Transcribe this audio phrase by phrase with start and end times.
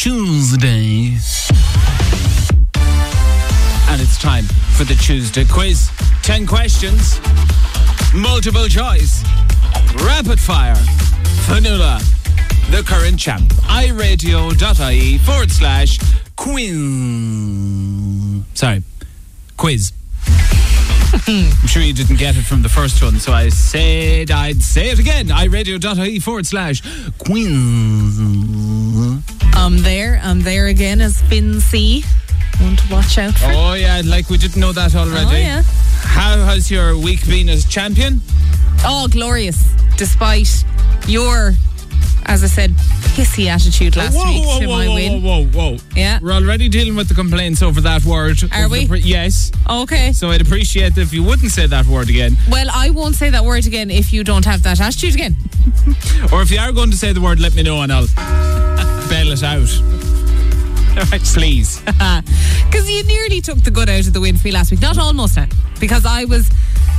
[0.00, 1.08] Tuesday.
[3.90, 5.90] And it's time for the Tuesday quiz.
[6.22, 7.20] 10 questions,
[8.14, 9.22] multiple choice,
[10.06, 10.74] rapid fire.
[11.44, 12.00] Fanula,
[12.70, 13.52] the current champ.
[13.64, 15.98] iRadio.ie forward slash
[16.34, 16.72] quiz.
[18.54, 18.82] Sorry,
[19.58, 19.92] quiz.
[21.26, 24.90] I'm sure you didn't get it from the first one, so I said I'd say
[24.90, 25.28] it again.
[25.28, 26.82] iRadio.ie forward slash
[27.18, 27.46] quiz.
[29.54, 30.20] I'm there.
[30.22, 32.04] I'm there again as Finn C.
[32.60, 33.46] Want to watch out for?
[33.50, 35.26] Oh, yeah, like we didn't know that already.
[35.26, 35.62] Oh, yeah.
[36.02, 38.20] How has your week been as champion?
[38.84, 39.72] Oh, glorious.
[39.96, 40.64] Despite
[41.06, 41.54] your,
[42.26, 42.70] as I said,
[43.16, 45.22] pissy attitude last whoa, week whoa, to whoa, my whoa, win.
[45.22, 45.76] whoa, whoa, whoa.
[45.96, 46.18] Yeah.
[46.22, 48.38] We're already dealing with the complaints over that word.
[48.52, 48.86] Are we?
[48.86, 49.50] pre- yes.
[49.68, 50.12] Okay.
[50.12, 52.36] So I'd appreciate if you wouldn't say that word again.
[52.50, 55.36] Well, I won't say that word again if you don't have that attitude again.
[56.32, 58.06] Or if you are going to say the word, let me know and I'll
[59.08, 59.68] bail it out.
[60.90, 61.80] All right, please.
[61.80, 64.80] Because you nearly took the good out of the win for me last week.
[64.80, 65.46] Not almost now,
[65.80, 66.50] because I was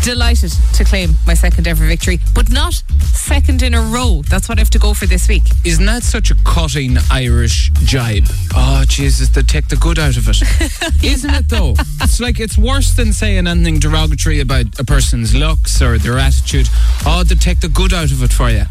[0.02, 2.74] delighted to claim my second ever victory, but not
[3.14, 4.22] second in a row.
[4.30, 5.44] That's what I have to go for this week.
[5.64, 8.26] Isn't that such a cutting Irish jibe?
[8.56, 10.42] Oh, Jesus, they take the good out of it.
[11.04, 11.76] Isn't it, though?
[12.02, 16.68] It's like it's worse than saying anything derogatory about a person's looks or their attitude.
[17.06, 18.64] Oh, they take the good out of it for you.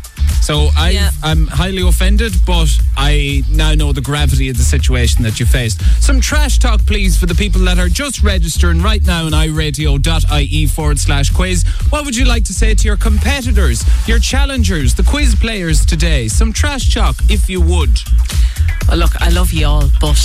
[0.43, 1.11] So I, Yeah.
[1.23, 5.81] I'm highly offended, but I now know the gravity of the situation that you faced.
[6.03, 10.67] Some trash talk, please, for the people that are just registering right now on iRadio.ie
[10.67, 11.65] forward slash quiz.
[11.91, 16.29] What would you like to say to your competitors, your challengers, the quiz players today?
[16.29, 17.99] Some trash talk, if you would.
[18.89, 20.19] Well, look, I love you all, but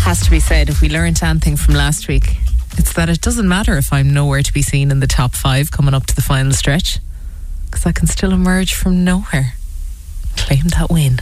[0.00, 2.36] has to be said, if we learned anything from last week,
[2.78, 5.70] it's that it doesn't matter if I'm nowhere to be seen in the top five
[5.70, 6.98] coming up to the final stretch,
[7.70, 9.54] because I can still emerge from nowhere.
[10.36, 11.20] Claim that win.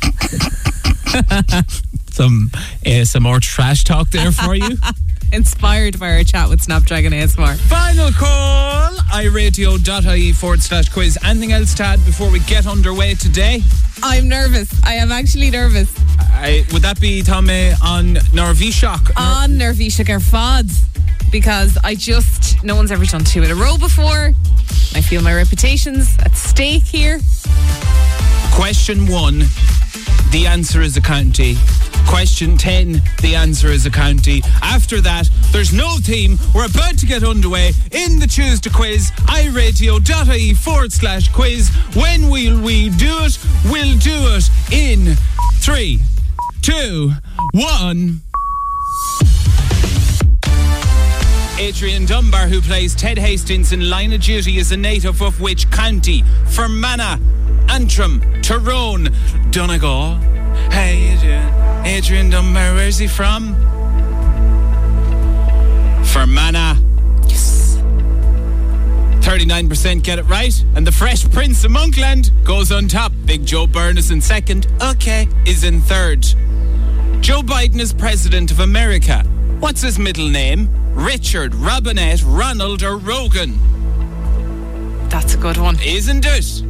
[2.18, 2.50] Some
[2.84, 4.76] uh, some more trash talk there for you.
[5.32, 7.56] Inspired by our chat with Snapdragon ASMR.
[7.56, 11.16] Final call, iRadio.ie forward slash quiz.
[11.22, 13.62] Anything else Tad, before we get underway today?
[14.02, 14.68] I'm nervous.
[14.84, 15.94] I am actually nervous.
[16.18, 19.12] I, would that be Tommy on Norvishok?
[19.16, 20.84] On Nervisha Garfads.
[21.30, 24.32] Because I just, no one's ever done two in a row before.
[24.94, 27.20] I feel my reputation's at stake here.
[28.54, 29.44] Question one,
[30.32, 31.56] the answer is a county.
[32.08, 34.42] Question 10, the answer is a county.
[34.62, 36.38] After that, there's no theme.
[36.54, 39.10] We're about to get underway in the Tuesday quiz.
[39.26, 41.68] iRadio.ie forward slash quiz.
[41.94, 43.38] When will we do it?
[43.70, 45.16] We'll do it in
[45.60, 46.00] three,
[46.62, 47.12] two,
[47.52, 48.22] one.
[51.58, 55.68] Adrian Dunbar, who plays Ted Hastings in Line of Duty, is a native of which
[55.72, 56.22] county?
[56.46, 57.18] Fermanagh,
[57.68, 59.08] Antrim, Tyrone,
[59.50, 60.14] Donegal.
[60.70, 61.84] Hey, Adrian.
[61.84, 63.56] Adrian Dunbar, where's he from?
[66.04, 66.76] Fermanagh.
[67.26, 67.76] Yes.
[69.26, 70.64] 39% get it right.
[70.76, 73.10] And the Fresh Prince of Monksland goes on top.
[73.24, 74.68] Big Joe Byrne is in second.
[74.80, 76.22] Okay, is in third.
[77.20, 79.24] Joe Biden is president of America.
[79.58, 80.68] What's his middle name?
[80.98, 83.56] Richard, Robinette, Ronald, or Rogan?
[85.08, 85.78] That's a good one.
[85.80, 86.64] Isn't it?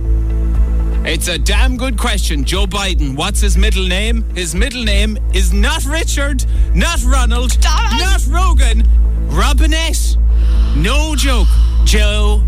[1.09, 2.44] It's a damn good question.
[2.44, 4.22] Joe Biden, what's his middle name?
[4.34, 6.44] His middle name is not Richard,
[6.75, 8.87] not Ronald, not Rogan,
[9.28, 10.19] Robinette.
[10.77, 11.49] No joke.
[11.84, 12.43] Joe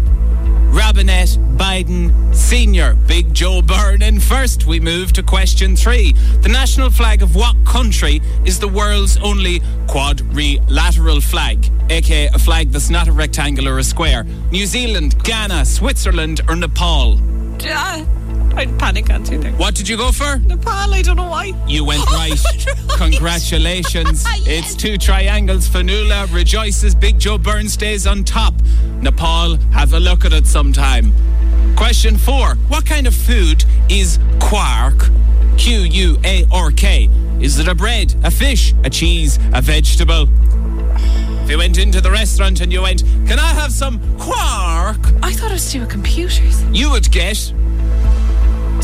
[0.71, 2.95] Robinette Biden Sr.
[3.07, 4.03] Big Joe Byrne.
[4.03, 6.13] And first, we move to question three.
[6.43, 11.71] The national flag of what country is the world's only quadrilateral flag?
[11.91, 14.25] aka a flag that's not a rectangle or a square.
[14.53, 17.19] New Zealand, Ghana, Switzerland, or Nepal?
[17.65, 18.07] Ah,
[18.61, 19.59] I'd panic things.
[19.59, 20.37] What did you go for?
[20.37, 21.55] Nepal, I don't know why.
[21.67, 22.39] You went right.
[22.99, 24.27] Congratulations.
[24.47, 25.67] It's two triangles.
[25.67, 26.95] Fanula rejoices.
[26.95, 28.53] Big Joe Byrne stays on top.
[29.01, 31.15] Nepal, have a look at it sometime.
[31.75, 35.09] Question four What kind of food is quark?
[35.57, 37.09] Q U A R K.
[37.41, 40.29] Is it a bread, a fish, a cheese, a vegetable?
[41.45, 45.01] If you went into the restaurant and you went, Can I have some quark?
[45.23, 46.63] I thought it was to do with computers.
[46.65, 47.55] You would get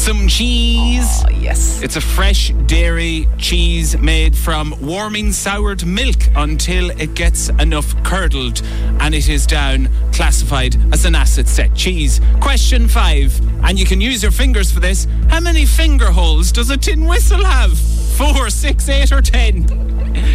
[0.06, 1.24] some cheese.
[1.26, 1.82] Oh, yes.
[1.82, 8.62] It's a fresh dairy cheese made from warming soured milk until it gets enough curdled
[9.00, 12.20] and it is down classified as an acid set cheese.
[12.40, 15.08] Question five, and you can use your fingers for this.
[15.28, 17.76] How many finger holes does a tin whistle have?
[17.76, 19.66] Four, six, eight, or ten?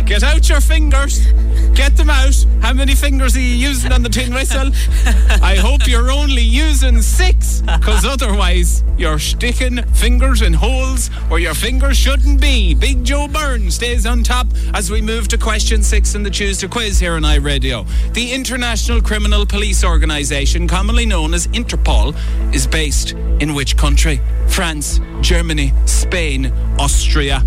[0.06, 1.26] Get out your fingers.
[1.74, 2.46] Get them out.
[2.62, 4.72] How many fingers are you using on the tin whistle?
[5.42, 11.54] I hope you're only using six, because otherwise you're sticking fingers in holes where your
[11.54, 12.76] fingers shouldn't be.
[12.76, 16.68] Big Joe Byrne stays on top as we move to question six in the Tuesday
[16.68, 17.88] quiz here on iRadio.
[18.14, 22.16] The International Criminal Police Organization, commonly known as Interpol,
[22.54, 24.20] is based in which country?
[24.48, 26.48] France, Germany, Spain,
[26.78, 27.40] Austria.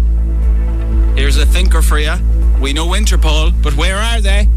[1.15, 2.15] Here's a thinker for you.
[2.61, 4.49] We know Interpol, but where are they?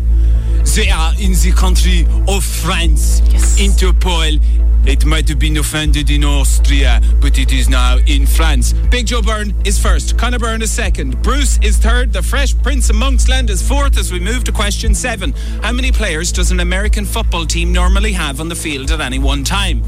[0.76, 3.22] They are in the country of France.
[3.32, 3.60] Yes.
[3.60, 4.40] Interpol.
[4.86, 8.74] It might have been offended in Austria, but it is now in France.
[8.90, 10.18] Big Joe Byrne is first.
[10.18, 11.22] Conor Byrne is second.
[11.24, 12.14] Bruce is third.
[12.14, 15.34] The Fresh Prince of Monksland is fourth as we move to question seven.
[15.62, 19.20] How many players does an American football team normally have on the field at any
[19.20, 19.82] one time?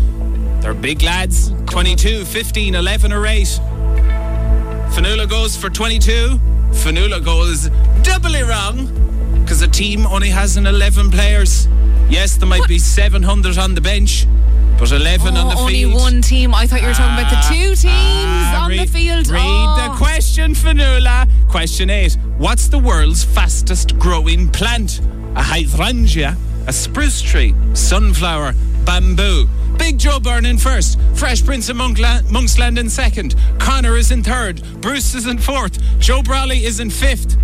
[0.59, 1.53] They're big lads.
[1.67, 3.47] 22, 15, 11, or 8.
[4.91, 6.39] Fanula goes for 22.
[6.71, 7.69] Fanula goes
[8.04, 8.88] doubly wrong
[9.42, 11.68] because the team only has an 11 players.
[12.10, 14.25] Yes, there might be 700 on the bench,
[14.77, 15.94] but 11 on the Oh, only field.
[15.95, 16.54] one team.
[16.54, 19.27] I thought you were talking about the two teams Ah, on the field.
[19.27, 19.89] Read Oh.
[19.92, 21.27] the question, Fanula.
[21.48, 22.18] Question eight.
[22.38, 25.01] What's the world's fastest growing plant?
[25.36, 26.38] A hydrangea,
[26.68, 28.54] a spruce tree, sunflower,
[28.86, 29.48] bamboo.
[29.79, 30.99] Big Joe Byrne in first.
[31.15, 33.35] Fresh Prince of Monkla- Monksland in second.
[33.57, 34.61] Connor is in third.
[34.81, 35.79] Bruce is in fourth.
[35.99, 37.35] Joe Brawley is in fifth.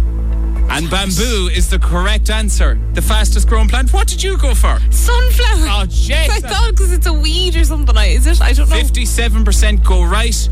[0.70, 2.78] And bamboo is the correct answer.
[2.94, 3.94] The fastest growing plant.
[3.94, 4.80] What did you go for?
[4.92, 5.68] Sunflower.
[5.68, 6.30] Oh, jeez.
[6.30, 7.96] I thought because it's a weed or something.
[7.98, 8.42] Is it?
[8.42, 8.76] I don't know.
[8.76, 10.48] 57% go right.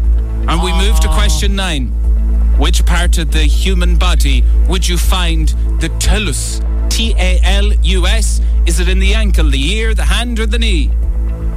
[0.48, 1.14] And we move to oh.
[1.14, 1.88] question nine.
[2.58, 5.50] Which part of the human body would you find
[5.80, 6.62] the talus?
[6.90, 8.40] T A L U S.
[8.66, 10.92] Is it in the ankle, the ear, the hand, or the knee?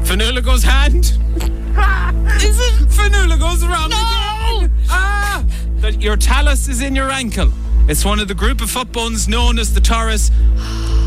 [0.06, 1.05] Fanula goes hand.
[2.43, 2.88] Is it?
[2.88, 4.58] Fanula goes wrong No!
[4.64, 4.73] again.
[4.88, 5.44] Ah!
[5.81, 7.50] That your talus is in your ankle.
[7.88, 10.31] It's one of the group of foot bones known as the tarsus.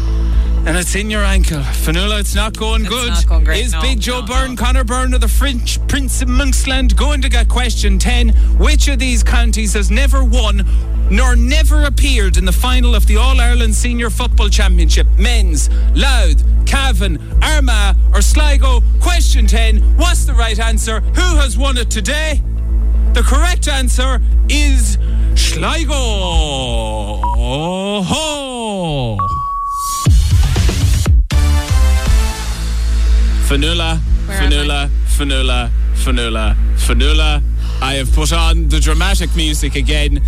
[0.66, 1.60] And it's in your ankle.
[1.62, 3.08] Fanula, it's not going It's good.
[3.10, 4.62] not going great, Is no, Big Joe no, Byrne, no.
[4.62, 8.30] Conor Byrne of the French Prince of Monksland going to get question 10?
[8.60, 10.66] Which of these counties has never won
[11.10, 15.08] nor never appeared in the final of the All Ireland Senior Football Championship?
[15.18, 18.82] Men's, Louth, Cavan, Armagh, or Sligo?
[19.02, 19.98] Question 10.
[19.98, 21.02] What's the right answer?
[21.02, 22.42] Who has won it today?
[23.14, 24.98] The correct answer is
[25.36, 25.94] Sligo.
[25.94, 29.18] Oh, ho.
[33.48, 33.98] Fanula,
[34.28, 37.42] Fanula, Fanula, Fanula, Fanula.
[37.82, 40.22] I have put on the dramatic music again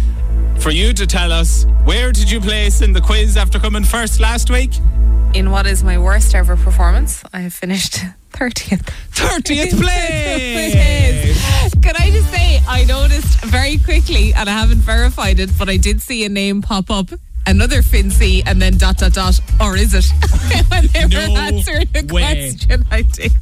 [0.61, 4.19] for you to tell us where did you place in the quiz after coming first
[4.19, 4.71] last week?
[5.33, 7.93] In what is my worst ever performance, I have finished
[8.33, 8.83] 30th.
[9.11, 11.73] 30th place.
[11.81, 15.77] Can I just say, I noticed very quickly, and I haven't verified it, but I
[15.77, 17.09] did see a name pop up.
[17.47, 20.05] Another Fincy and then dot dot dot, or is it?
[20.69, 22.21] when they No were answering the way.
[22.21, 23.33] question, I did.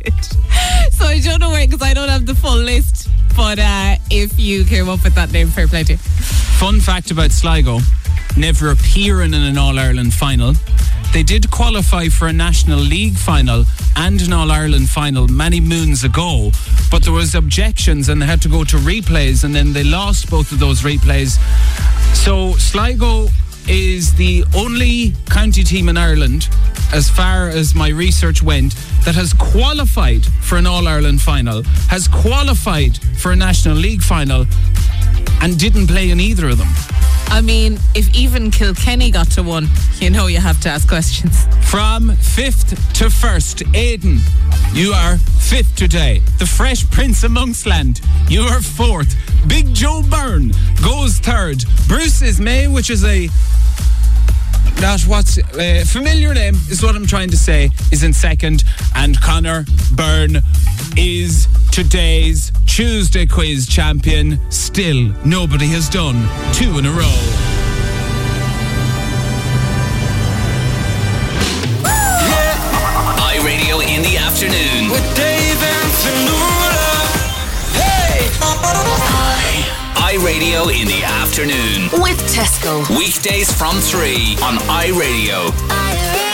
[0.94, 3.10] So I don't know where because I don't have the full list.
[3.36, 5.98] But uh, if you came up with that name, fair play to you.
[5.98, 7.80] Fun fact about Sligo
[8.38, 10.54] never appearing in an All Ireland final.
[11.14, 13.66] They did qualify for a National League final
[13.96, 16.52] and an All Ireland final many moons ago,
[16.92, 20.30] but there was objections and they had to go to replays and then they lost
[20.30, 21.38] both of those replays.
[22.16, 23.28] So Sligo
[23.68, 26.48] is the only county team in Ireland,
[26.94, 28.76] as far as my research went,
[29.06, 34.46] that has qualified for an All Ireland final, has qualified for a National League final,
[35.42, 36.99] and didn't play in either of them.
[37.32, 39.68] I mean, if even Kilkenny got to one,
[40.00, 41.46] you know you have to ask questions.
[41.70, 44.20] From fifth to first, Aiden,
[44.74, 46.22] you are fifth today.
[46.40, 49.16] The Fresh Prince of Monksland, you are fourth.
[49.48, 50.52] Big Joe Byrne
[50.84, 51.64] goes third.
[51.88, 53.30] Bruce is May, which is a
[54.80, 58.64] not what's uh, familiar name is what I'm trying to say is in second,
[58.96, 60.38] and Connor Byrne
[60.96, 64.40] is today's Tuesday quiz champion.
[64.50, 66.16] Still, nobody has done
[66.54, 67.49] two in a row.
[80.20, 81.90] iRadio in the afternoon.
[82.02, 82.86] With Tesco.
[82.98, 85.48] Weekdays from 3 on iRadio.
[85.70, 86.29] iRadio.